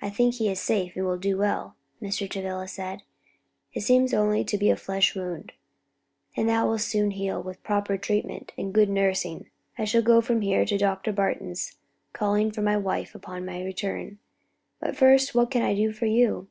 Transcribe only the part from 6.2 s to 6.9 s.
and will